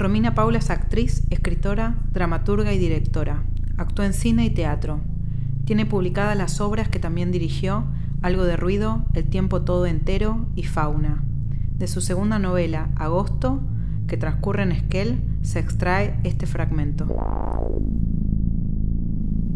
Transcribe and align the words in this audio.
Romina 0.00 0.34
Paula 0.34 0.56
es 0.56 0.70
actriz, 0.70 1.26
escritora, 1.28 1.94
dramaturga 2.10 2.72
y 2.72 2.78
directora. 2.78 3.42
Actúa 3.76 4.06
en 4.06 4.14
cine 4.14 4.46
y 4.46 4.48
teatro. 4.48 5.00
Tiene 5.66 5.84
publicadas 5.84 6.38
las 6.38 6.62
obras 6.62 6.88
que 6.88 6.98
también 6.98 7.30
dirigió 7.30 7.84
Algo 8.22 8.44
de 8.44 8.56
ruido, 8.56 9.04
El 9.12 9.28
tiempo 9.28 9.60
todo 9.60 9.84
entero 9.84 10.46
y 10.56 10.62
Fauna. 10.62 11.22
De 11.76 11.86
su 11.86 12.00
segunda 12.00 12.38
novela, 12.38 12.88
Agosto, 12.96 13.60
que 14.06 14.16
transcurre 14.16 14.62
en 14.62 14.72
Esquel, 14.72 15.22
se 15.42 15.58
extrae 15.58 16.18
este 16.24 16.46
fragmento. 16.46 17.06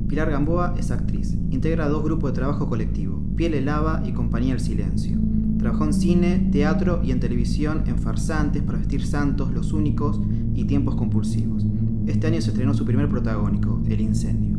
Pilar 0.09 0.31
Gamboa 0.31 0.75
es 0.77 0.91
actriz. 0.91 1.39
Integra 1.53 1.89
dos 1.89 2.05
grupos 2.05 2.33
de 2.33 2.41
trabajo 2.41 2.69
colectivo, 2.69 3.19
Piel 3.35 3.65
Lava 3.65 4.03
y 4.05 4.13
Compañía 4.13 4.53
del 4.53 4.61
Silencio. 4.61 5.17
Trabajó 5.65 5.87
en 5.87 5.95
cine, 5.95 6.49
teatro 6.53 7.01
y 7.03 7.11
en 7.11 7.21
televisión 7.21 7.85
en 7.87 7.99
Farsantes, 7.99 8.61
Para 8.61 8.77
Vestir 8.77 9.07
Santos, 9.07 9.51
Los 9.51 9.73
Únicos 9.73 10.21
y 10.55 10.65
Tiempos 10.65 10.95
Compulsivos. 10.95 11.65
Este 12.07 12.27
año 12.27 12.43
se 12.43 12.51
estrenó 12.51 12.75
su 12.75 12.85
primer 12.85 13.09
protagónico, 13.09 13.83
El 13.89 14.03
Incendio. 14.03 14.59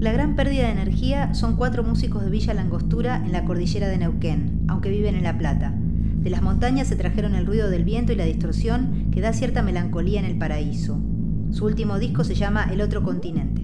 La 0.00 0.12
gran 0.12 0.36
pérdida 0.36 0.64
de 0.64 0.72
energía 0.72 1.32
son 1.32 1.56
cuatro 1.56 1.82
músicos 1.82 2.24
de 2.24 2.30
Villa 2.30 2.52
Langostura 2.52 3.16
en 3.24 3.32
la 3.32 3.46
cordillera 3.46 3.88
de 3.88 3.96
Neuquén, 3.96 4.66
aunque 4.68 4.90
viven 4.90 5.14
en 5.14 5.22
La 5.22 5.38
Plata. 5.38 5.74
De 5.74 6.28
las 6.28 6.42
montañas 6.42 6.86
se 6.86 6.96
trajeron 6.96 7.34
el 7.34 7.46
ruido 7.46 7.70
del 7.70 7.84
viento 7.84 8.12
y 8.12 8.16
la 8.16 8.26
distorsión 8.26 9.10
que 9.12 9.22
da 9.22 9.32
cierta 9.32 9.62
melancolía 9.62 10.20
en 10.20 10.26
el 10.26 10.36
paraíso. 10.36 11.00
Su 11.52 11.64
último 11.64 11.98
disco 11.98 12.22
se 12.22 12.34
llama 12.34 12.68
El 12.70 12.82
otro 12.82 13.02
continente. 13.02 13.62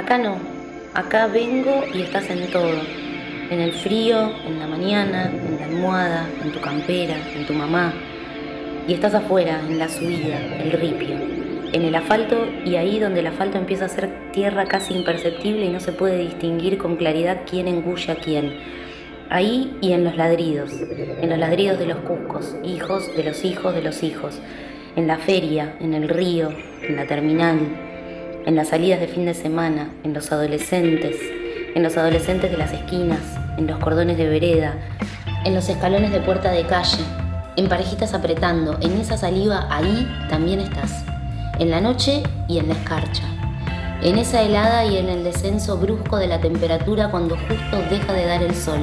Acá 0.00 0.16
no, 0.16 0.38
acá 0.94 1.26
vengo 1.26 1.84
y 1.92 2.00
estás 2.00 2.30
en 2.30 2.50
todo. 2.50 2.80
En 3.50 3.60
el 3.60 3.70
frío, 3.70 4.32
en 4.46 4.58
la 4.58 4.66
mañana, 4.66 5.30
en 5.30 5.58
la 5.58 5.66
almohada, 5.66 6.26
en 6.42 6.52
tu 6.52 6.60
campera, 6.62 7.16
en 7.36 7.46
tu 7.46 7.52
mamá. 7.52 7.92
Y 8.88 8.94
estás 8.94 9.14
afuera, 9.14 9.60
en 9.68 9.78
la 9.78 9.90
subida, 9.90 10.38
el 10.56 10.72
ripio, 10.72 11.16
en 11.74 11.82
el 11.82 11.94
asfalto 11.94 12.46
y 12.64 12.76
ahí 12.76 12.98
donde 12.98 13.20
el 13.20 13.26
asfalto 13.26 13.58
empieza 13.58 13.84
a 13.84 13.88
ser 13.90 14.32
tierra 14.32 14.64
casi 14.64 14.94
imperceptible 14.94 15.66
y 15.66 15.70
no 15.70 15.80
se 15.80 15.92
puede 15.92 16.16
distinguir 16.16 16.78
con 16.78 16.96
claridad 16.96 17.42
quién 17.48 17.68
engulle 17.68 18.12
a 18.12 18.16
quién. 18.16 18.54
Ahí 19.28 19.76
y 19.82 19.92
en 19.92 20.02
los 20.02 20.16
ladridos, 20.16 20.72
en 20.80 21.28
los 21.28 21.38
ladridos 21.38 21.78
de 21.78 21.86
los 21.86 21.98
cuscos, 21.98 22.56
hijos 22.64 23.14
de 23.14 23.24
los 23.24 23.44
hijos 23.44 23.74
de 23.74 23.82
los 23.82 24.02
hijos, 24.02 24.40
en 24.96 25.06
la 25.06 25.18
feria, 25.18 25.76
en 25.78 25.92
el 25.92 26.08
río, 26.08 26.48
en 26.80 26.96
la 26.96 27.06
terminal, 27.06 27.89
en 28.46 28.56
las 28.56 28.68
salidas 28.68 29.00
de 29.00 29.08
fin 29.08 29.26
de 29.26 29.34
semana, 29.34 29.90
en 30.02 30.14
los 30.14 30.32
adolescentes, 30.32 31.16
en 31.74 31.82
los 31.82 31.96
adolescentes 31.96 32.50
de 32.50 32.56
las 32.56 32.72
esquinas, 32.72 33.20
en 33.58 33.66
los 33.66 33.78
cordones 33.78 34.16
de 34.16 34.28
vereda, 34.28 34.74
en 35.44 35.54
los 35.54 35.68
escalones 35.68 36.10
de 36.10 36.20
puerta 36.20 36.50
de 36.50 36.64
calle, 36.64 37.04
en 37.56 37.68
parejitas 37.68 38.14
apretando, 38.14 38.78
en 38.80 38.98
esa 38.98 39.18
saliva 39.18 39.66
ahí 39.70 40.08
también 40.28 40.60
estás, 40.60 41.04
en 41.58 41.70
la 41.70 41.80
noche 41.80 42.22
y 42.48 42.58
en 42.58 42.68
la 42.68 42.74
escarcha, 42.74 43.24
en 44.02 44.18
esa 44.18 44.42
helada 44.42 44.86
y 44.86 44.96
en 44.96 45.08
el 45.08 45.22
descenso 45.22 45.76
brusco 45.76 46.16
de 46.16 46.26
la 46.26 46.40
temperatura 46.40 47.10
cuando 47.10 47.36
justo 47.36 47.82
deja 47.90 48.12
de 48.14 48.26
dar 48.26 48.42
el 48.42 48.54
sol, 48.54 48.80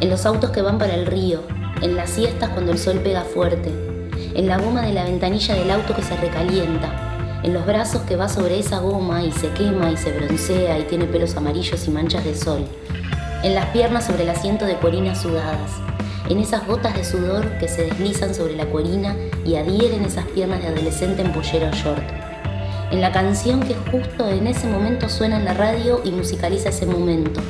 en 0.00 0.10
los 0.10 0.26
autos 0.26 0.50
que 0.50 0.62
van 0.62 0.78
para 0.78 0.94
el 0.94 1.06
río, 1.06 1.42
en 1.80 1.94
las 1.94 2.10
siestas 2.10 2.50
cuando 2.50 2.72
el 2.72 2.78
sol 2.78 3.00
pega 3.02 3.22
fuerte, 3.22 3.70
en 4.34 4.48
la 4.48 4.58
goma 4.58 4.82
de 4.82 4.92
la 4.92 5.04
ventanilla 5.04 5.54
del 5.54 5.70
auto 5.70 5.94
que 5.94 6.02
se 6.02 6.16
recalienta, 6.16 7.11
en 7.42 7.52
los 7.52 7.66
brazos 7.66 8.02
que 8.02 8.16
va 8.16 8.28
sobre 8.28 8.58
esa 8.58 8.78
goma 8.78 9.22
y 9.22 9.32
se 9.32 9.50
quema 9.50 9.90
y 9.90 9.96
se 9.96 10.12
broncea 10.12 10.78
y 10.78 10.84
tiene 10.84 11.06
pelos 11.06 11.36
amarillos 11.36 11.86
y 11.86 11.90
manchas 11.90 12.24
de 12.24 12.34
sol, 12.34 12.64
en 13.42 13.54
las 13.54 13.66
piernas 13.66 14.06
sobre 14.06 14.22
el 14.22 14.30
asiento 14.30 14.64
de 14.64 14.76
cuerinas 14.76 15.22
sudadas, 15.22 15.72
en 16.28 16.38
esas 16.38 16.66
gotas 16.66 16.94
de 16.94 17.04
sudor 17.04 17.58
que 17.58 17.66
se 17.66 17.86
deslizan 17.86 18.34
sobre 18.34 18.54
la 18.54 18.66
cuerina 18.66 19.16
y 19.44 19.56
adhieren 19.56 20.04
esas 20.04 20.24
piernas 20.26 20.62
de 20.62 20.68
adolescente 20.68 21.22
en 21.22 21.32
pollero 21.32 21.70
short, 21.72 22.02
en 22.92 23.00
la 23.00 23.10
canción 23.10 23.60
que 23.60 23.74
justo 23.90 24.28
en 24.28 24.46
ese 24.46 24.68
momento 24.68 25.08
suena 25.08 25.36
en 25.36 25.44
la 25.44 25.54
radio 25.54 26.00
y 26.04 26.12
musicaliza 26.12 26.68
ese 26.68 26.86
momento, 26.86 27.40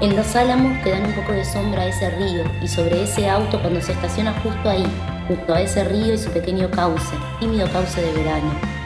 en 0.00 0.16
los 0.16 0.34
álamos 0.34 0.82
que 0.82 0.92
dan 0.92 1.04
un 1.04 1.12
poco 1.12 1.32
de 1.32 1.44
sombra 1.44 1.82
a 1.82 1.88
ese 1.88 2.08
río 2.08 2.44
y 2.62 2.68
sobre 2.68 3.02
ese 3.02 3.28
auto 3.28 3.60
cuando 3.60 3.82
se 3.82 3.92
estaciona 3.92 4.32
justo 4.42 4.70
ahí, 4.70 4.86
junto 5.28 5.52
a 5.52 5.60
ese 5.60 5.84
río 5.84 6.14
y 6.14 6.18
su 6.18 6.30
pequeño 6.30 6.70
cauce, 6.70 7.14
tímido 7.38 7.70
cauce 7.70 8.00
de 8.00 8.12
verano 8.12 8.79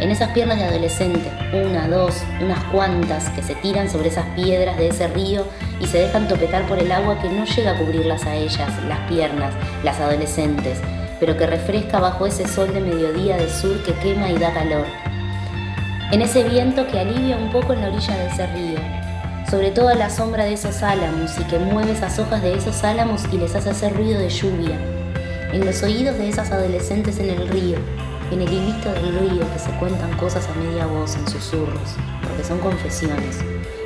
en 0.00 0.10
esas 0.10 0.30
piernas 0.30 0.58
de 0.58 0.64
adolescente, 0.64 1.30
una, 1.52 1.86
dos, 1.86 2.22
unas 2.40 2.62
cuantas 2.64 3.28
que 3.30 3.42
se 3.42 3.54
tiran 3.56 3.88
sobre 3.90 4.08
esas 4.08 4.26
piedras 4.34 4.76
de 4.78 4.88
ese 4.88 5.08
río 5.08 5.46
y 5.80 5.86
se 5.86 5.98
dejan 5.98 6.28
topetar 6.28 6.66
por 6.66 6.78
el 6.78 6.90
agua 6.90 7.20
que 7.20 7.28
no 7.28 7.44
llega 7.44 7.72
a 7.72 7.78
cubrirlas 7.78 8.24
a 8.24 8.34
ellas, 8.34 8.70
las 8.88 8.98
piernas, 9.08 9.54
las 9.84 10.00
adolescentes, 10.00 10.78
pero 11.20 11.36
que 11.36 11.46
refresca 11.46 12.00
bajo 12.00 12.26
ese 12.26 12.48
sol 12.48 12.72
de 12.72 12.80
mediodía 12.80 13.36
de 13.36 13.48
sur 13.48 13.82
que 13.84 13.92
quema 13.94 14.30
y 14.30 14.38
da 14.38 14.52
calor. 14.52 14.86
En 16.10 16.20
ese 16.20 16.42
viento 16.44 16.86
que 16.88 16.98
alivia 16.98 17.36
un 17.36 17.50
poco 17.50 17.72
en 17.72 17.82
la 17.82 17.88
orilla 17.88 18.16
de 18.16 18.26
ese 18.26 18.46
río, 18.48 18.78
sobre 19.48 19.70
todo 19.70 19.88
a 19.88 19.94
la 19.94 20.10
sombra 20.10 20.44
de 20.44 20.54
esos 20.54 20.82
álamos 20.82 21.38
y 21.38 21.44
que 21.44 21.58
mueve 21.58 21.92
esas 21.92 22.18
hojas 22.18 22.42
de 22.42 22.54
esos 22.54 22.82
álamos 22.84 23.22
y 23.30 23.36
les 23.36 23.54
hace 23.54 23.70
hacer 23.70 23.94
ruido 23.94 24.18
de 24.18 24.30
lluvia, 24.30 24.76
en 25.52 25.64
los 25.64 25.82
oídos 25.82 26.16
de 26.16 26.28
esas 26.28 26.50
adolescentes 26.50 27.18
en 27.18 27.30
el 27.30 27.48
río, 27.48 27.76
en 28.32 28.40
el 28.40 28.52
hilito 28.52 28.90
del 28.90 29.18
río 29.18 29.52
que 29.52 29.58
se 29.58 29.70
cuentan 29.72 30.16
cosas 30.16 30.48
a 30.48 30.54
media 30.54 30.86
voz 30.86 31.16
en 31.16 31.28
susurros, 31.28 31.96
porque 32.22 32.42
son 32.42 32.58
confesiones, 32.60 33.38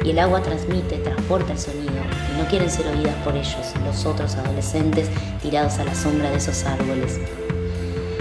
y 0.05 0.11
el 0.11 0.19
agua 0.21 0.41
transmite, 0.41 0.99
transporta 0.99 1.53
el 1.53 1.59
sonido, 1.59 2.03
y 2.33 2.41
no 2.41 2.47
quieren 2.49 2.71
ser 2.71 2.87
oídas 2.87 3.15
por 3.25 3.35
ellos, 3.35 3.73
los 3.85 4.07
otros 4.07 4.37
adolescentes 4.37 5.09
tirados 5.43 5.79
a 5.79 5.85
la 5.85 5.95
sombra 5.95 6.31
de 6.31 6.37
esos 6.37 6.65
árboles. 6.65 7.19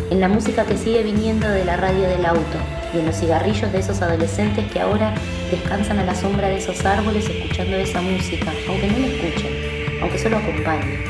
En 0.09 0.19
la 0.19 0.27
música 0.27 0.65
que 0.65 0.77
sigue 0.77 1.03
viniendo 1.03 1.47
de 1.47 1.63
la 1.63 1.77
radio 1.77 2.07
del 2.07 2.25
auto, 2.25 2.57
y 2.93 2.99
en 2.99 3.05
los 3.05 3.15
cigarrillos 3.17 3.71
de 3.71 3.79
esos 3.79 4.01
adolescentes 4.01 4.71
que 4.71 4.79
ahora 4.79 5.13
descansan 5.51 5.99
a 5.99 6.05
la 6.05 6.15
sombra 6.15 6.47
de 6.47 6.57
esos 6.57 6.83
árboles 6.85 7.29
escuchando 7.29 7.77
esa 7.77 8.01
música, 8.01 8.51
aunque 8.67 8.87
no 8.87 8.97
la 8.97 9.07
escuchen, 9.07 10.01
aunque 10.01 10.17
solo 10.17 10.37
acompañen. 10.37 11.03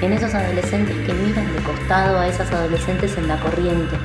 En 0.00 0.12
esos 0.12 0.32
adolescentes 0.34 0.96
que 1.06 1.12
miran 1.12 1.52
de 1.54 1.62
costado 1.62 2.18
a 2.18 2.28
esas 2.28 2.50
adolescentes 2.50 3.16
en 3.16 3.28
la 3.28 3.38
corriente, 3.40 3.96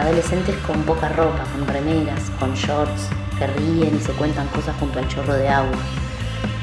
Adolescentes 0.00 0.56
con 0.66 0.82
poca 0.84 1.10
ropa, 1.10 1.44
con 1.52 1.68
remeras, 1.68 2.30
con 2.38 2.54
shorts, 2.54 3.10
que 3.38 3.46
ríen 3.46 3.94
y 3.94 4.00
se 4.00 4.12
cuentan 4.12 4.48
cosas 4.48 4.74
junto 4.80 4.98
al 4.98 5.06
chorro 5.08 5.34
de 5.34 5.46
agua. 5.46 5.76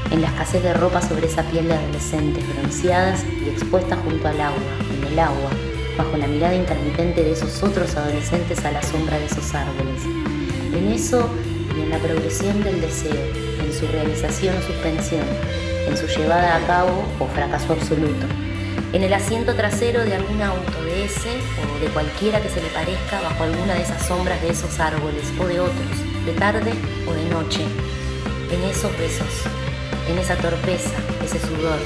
En 0.10 0.22
la 0.22 0.28
escasez 0.30 0.64
de 0.64 0.74
ropa 0.74 1.04
sobre 1.04 1.28
esa 1.28 1.44
piel 1.44 1.68
de 1.68 1.76
adolescentes 1.76 2.44
bronceadas 2.56 3.24
y 3.26 3.50
expuestas 3.50 4.00
junto 4.00 4.28
al 4.28 4.42
agua, 4.42 4.58
en 4.92 5.14
el 5.14 5.20
agua, 5.20 5.52
bajo 6.00 6.18
la 6.18 6.26
mirada 6.26 6.56
intermitente 6.56 7.24
de 7.24 7.34
esos 7.34 7.62
otros 7.62 7.96
adolescentes 7.96 8.66
a 8.66 8.72
la 8.72 8.82
sombra 8.82 9.20
de 9.20 9.28
esos 9.28 9.54
árboles. 9.54 10.02
En 10.74 10.92
eso 10.92 11.30
y 11.78 11.82
en 11.82 11.92
la 11.92 12.00
progresión 12.00 12.64
del 12.64 12.82
deseo, 12.82 13.24
en 13.64 13.72
su 13.72 13.86
realización 13.86 14.58
o 14.58 14.62
suspensión, 14.64 15.28
en 15.88 15.96
su 15.96 16.08
llevada 16.08 16.56
a 16.56 16.66
cabo 16.66 17.04
o 17.20 17.28
fracaso 17.28 17.74
absoluto 17.74 18.26
en 18.94 19.04
el 19.04 19.14
asiento 19.14 19.54
trasero 19.54 20.04
de 20.06 20.16
algún 20.16 20.42
auto, 20.42 20.84
de 20.84 21.06
ese 21.06 21.30
o 21.62 21.80
de 21.80 21.88
cualquiera 21.88 22.42
que 22.42 22.50
se 22.50 22.62
le 22.62 22.70
parezca 22.70 23.22
bajo 23.22 23.44
alguna 23.44 23.74
de 23.74 23.82
esas 23.82 24.06
sombras 24.06 24.42
de 24.42 24.50
esos 24.50 24.80
árboles 24.80 25.24
o 25.40 25.46
de 25.46 25.60
otros, 25.60 26.26
de 26.26 26.32
tarde 26.34 26.72
o 27.08 27.14
de 27.14 27.26
noche, 27.30 27.62
en 28.52 28.64
esos 28.64 28.92
besos, 28.98 29.28
en 30.10 30.18
esa 30.18 30.36
torpeza, 30.36 30.96
ese 31.24 31.40
sudor, 31.40 31.80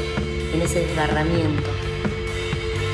en 0.53 0.61
ese 0.61 0.85
desgarramiento, 0.85 1.69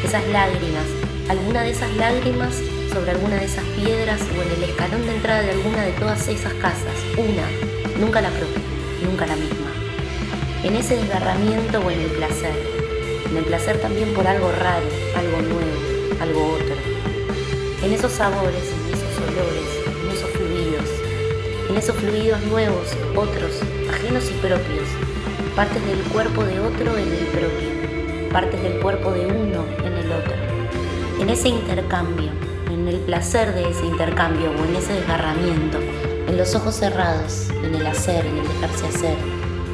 esas 0.04 0.26
lágrimas, 0.30 0.86
alguna 1.30 1.64
de 1.64 1.72
esas 1.72 1.94
lágrimas 1.98 2.56
sobre 2.94 3.12
alguna 3.12 3.36
de 3.36 3.46
esas 3.46 3.66
piedras 3.76 4.22
o 4.22 4.42
en 4.42 4.64
el 4.64 4.70
escalón 4.70 5.06
de 5.06 5.16
entrada 5.16 5.42
de 5.42 5.52
alguna 5.52 5.84
de 5.84 5.92
todas 5.92 6.28
esas 6.30 6.54
casas, 6.54 6.96
una, 7.18 7.46
nunca 8.00 8.22
la 8.22 8.30
propia, 8.30 8.64
nunca 9.04 9.28
la 9.28 9.36
misma, 9.36 9.72
en 10.64 10.76
ese 10.76 10.96
desgarramiento 10.96 11.80
o 11.80 11.92
en 11.92 12.00
el 12.00 12.12
placer 12.12 12.77
en 13.30 13.38
el 13.38 13.44
placer 13.44 13.80
también 13.80 14.14
por 14.14 14.26
algo 14.28 14.52
raro, 14.52 14.86
algo 15.16 15.42
nuevo, 15.42 16.22
algo 16.22 16.54
otro, 16.54 16.76
en 17.84 17.94
esos 17.94 18.12
sabores, 18.12 18.64
en 18.72 18.94
esos 18.94 19.18
olores, 19.28 19.68
en 20.04 20.12
esos 20.12 20.30
fluidos, 20.32 20.90
en 21.70 21.78
esos 21.78 21.96
fluidos 21.96 22.42
nuevos, 22.44 22.88
otros, 23.16 23.62
ajenos 23.90 24.30
y 24.30 24.34
propios, 24.36 24.88
partes 25.56 25.86
del 25.86 26.00
cuerpo 26.12 26.44
de 26.44 26.60
otro 26.60 26.98
en 26.98 27.12
el 27.12 27.26
propio, 27.28 28.30
partes 28.32 28.62
del 28.62 28.80
cuerpo 28.80 29.12
de 29.12 29.26
uno 29.26 29.66
en 29.84 29.94
el 29.94 30.12
otro, 30.12 30.34
en 31.20 31.30
ese 31.30 31.50
intercambio, 31.50 32.32
en 32.72 32.88
el 32.88 33.00
placer 33.00 33.54
de 33.54 33.70
ese 33.70 33.86
intercambio 33.86 34.52
o 34.52 34.66
en 34.66 34.76
ese 34.76 34.94
desgarramiento, 34.94 35.80
en 36.28 36.38
los 36.38 36.56
ojos 36.56 36.76
cerrados, 36.76 37.50
en 37.64 37.76
el 37.76 37.86
hacer, 37.88 38.26
en 38.26 38.38
el 38.38 38.48
dejarse 38.48 38.88
hacer, 38.88 39.18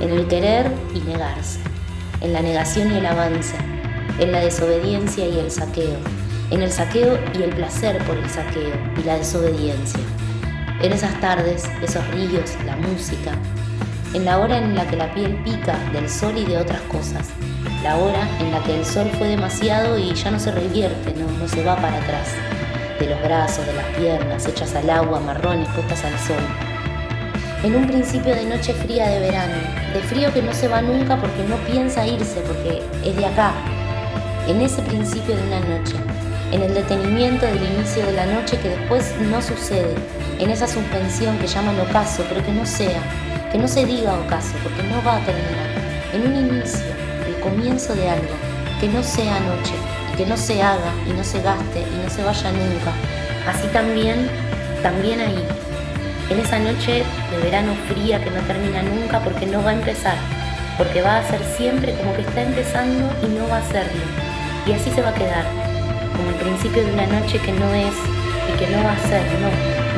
en 0.02 0.10
el 0.10 0.28
querer 0.28 0.72
y 0.96 1.00
negarse 1.02 1.73
en 2.24 2.34
la 2.34 2.42
negación 2.42 2.92
y 2.92 2.98
el 2.98 3.06
avance, 3.06 3.56
en 4.18 4.32
la 4.32 4.40
desobediencia 4.40 5.28
y 5.28 5.38
el 5.38 5.52
saqueo, 5.52 5.98
en 6.50 6.62
el 6.62 6.72
saqueo 6.72 7.20
y 7.38 7.44
el 7.44 7.50
placer 7.52 7.98
por 8.06 8.18
el 8.18 8.30
saqueo 8.30 8.74
y 8.98 9.04
la 9.04 9.18
desobediencia. 9.18 10.00
En 10.82 10.94
esas 10.94 11.20
tardes, 11.20 11.66
esos 11.82 12.08
ríos, 12.12 12.56
la 12.66 12.78
música, 12.78 13.34
en 14.14 14.26
la 14.26 14.40
hora 14.40 14.58
en 14.58 14.74
la 14.74 14.88
que 14.88 14.96
la 14.96 15.14
piel 15.14 15.36
pica 15.44 15.78
del 15.92 16.10
sol 16.10 16.38
y 16.38 16.46
de 16.46 16.58
otras 16.58 16.82
cosas, 16.84 17.30
la 17.84 17.98
hora 17.98 18.28
en 18.40 18.52
la 18.52 18.64
que 18.64 18.80
el 18.80 18.86
sol 18.86 19.10
fue 19.18 19.28
demasiado 19.28 20.00
y 20.00 20.14
ya 20.14 20.32
no 20.32 20.40
se 20.40 20.52
revierte, 20.52 21.14
no, 21.16 21.30
no 21.38 21.48
se 21.48 21.64
va 21.64 21.76
para 21.76 21.98
atrás, 21.98 22.30
de 23.00 23.08
los 23.08 23.22
brazos, 23.22 23.66
de 23.66 23.74
las 23.74 23.86
piernas, 23.98 24.48
hechas 24.48 24.74
al 24.76 24.90
agua, 24.90 25.20
marrones, 25.20 25.68
puestas 25.70 26.06
al 26.06 26.18
sol. 26.20 26.73
En 27.64 27.78
un 27.78 27.88
principio 27.88 28.36
de 28.36 28.44
noche 28.44 28.74
fría 28.74 29.08
de 29.08 29.22
verano, 29.22 29.56
de 29.94 30.02
frío 30.02 30.34
que 30.34 30.42
no 30.42 30.52
se 30.52 30.68
va 30.68 30.82
nunca 30.82 31.16
porque 31.16 31.44
no 31.48 31.56
piensa 31.66 32.06
irse, 32.06 32.42
porque 32.42 32.82
es 33.06 33.16
de 33.16 33.26
acá, 33.26 33.54
en 34.50 34.60
ese 34.60 34.82
principio 34.82 35.34
de 35.34 35.44
una 35.44 35.62
noche, 35.62 35.96
en 36.52 36.62
el 36.62 36.74
detenimiento 36.74 37.46
del 37.46 37.64
inicio 37.64 38.06
de 38.06 38.12
la 38.12 38.26
noche 38.26 38.60
que 38.60 38.68
después 38.68 39.16
no 39.32 39.42
sucede, 39.42 39.96
en 40.40 40.50
esa 40.50 40.68
suspensión 40.68 41.40
que 41.40 41.48
llaman 41.48 41.80
ocaso, 41.80 42.26
pero 42.28 42.46
que 42.46 42.52
no 42.52 42.66
sea, 42.66 43.00
que 43.50 43.58
no 43.58 43.70
se 43.70 43.86
diga 43.86 44.20
ocaso, 44.20 44.56
porque 44.62 44.84
no 44.84 45.02
va 45.02 45.16
a 45.16 45.26
terminar, 45.26 45.70
en 46.12 46.28
un 46.28 46.36
inicio, 46.36 46.92
el 47.26 47.40
comienzo 47.40 47.96
de 47.96 48.10
algo, 48.10 48.36
que 48.82 48.90
no 48.90 49.02
sea 49.02 49.40
noche, 49.40 49.74
y 50.14 50.18
que 50.18 50.26
no 50.26 50.36
se 50.36 50.62
haga, 50.62 50.94
y 51.08 51.14
no 51.14 51.24
se 51.24 51.42
gaste, 51.42 51.80
y 51.80 52.04
no 52.04 52.10
se 52.10 52.26
vaya 52.26 52.52
nunca. 52.52 52.92
Así 53.50 53.68
también, 53.68 54.28
también 54.82 55.22
ahí, 55.22 55.48
en 56.30 56.40
esa 56.40 56.60
noche 56.60 57.04
de 57.32 57.38
verano 57.44 57.74
fría 57.88 58.24
que 58.24 58.32
no 58.32 58.40
termina 58.42 58.82
nunca 58.82 59.20
porque 59.20 59.46
no 59.46 59.64
va 59.64 59.72
a 59.72 59.74
empezar, 59.74 60.16
porque 60.78 61.02
va 61.02 61.18
a 61.18 61.28
ser 61.30 61.42
siempre 61.58 61.94
como 61.94 62.14
que 62.14 62.22
está 62.22 62.42
empezando 62.42 63.10
y 63.22 63.28
no 63.28 63.48
va 63.48 63.58
a 63.58 63.64
serlo. 63.64 64.04
Y 64.66 64.72
así 64.72 64.90
se 64.92 65.02
va 65.02 65.10
a 65.10 65.14
quedar, 65.14 65.46
como 66.16 66.30
el 66.30 66.36
principio 66.36 66.84
de 66.86 66.94
una 66.94 67.08
noche 67.08 67.40
que 67.40 67.52
no 67.52 67.74
es 67.74 67.94
y 68.50 68.58
que 68.58 68.68
no 68.72 68.84
va 68.84 68.94
a 68.94 69.00
ser, 69.00 69.24
no, 69.40 69.50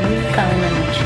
nunca 0.09 0.47
una 0.57 0.69
noche. 0.79 1.04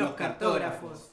Los 0.00 0.14
cartógrafos. 0.14 1.10